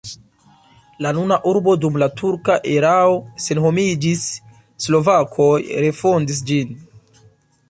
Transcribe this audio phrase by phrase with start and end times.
[1.05, 3.13] La nuna urbo dum la turka erao
[3.49, 4.27] senhomiĝis,
[4.87, 5.55] slovakoj
[5.87, 6.79] refondis ĝin.